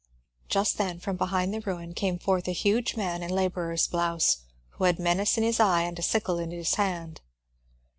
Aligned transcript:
Just 0.49 0.79
then 0.79 0.97
from 0.99 1.15
behind 1.15 1.53
the 1.53 1.61
ruin 1.61 1.93
came 1.93 2.17
forth 2.17 2.47
a 2.47 2.53
huge 2.53 2.95
man 2.95 3.21
in 3.21 3.29
labourer's 3.29 3.85
blouse, 3.85 4.37
who 4.69 4.85
had 4.85 4.97
menace 4.97 5.37
in 5.37 5.43
his 5.43 5.59
eye 5.59 5.83
and 5.83 5.99
a 5.99 6.01
sickle 6.01 6.39
in 6.39 6.49
his 6.49 6.73
hand. 6.73 7.21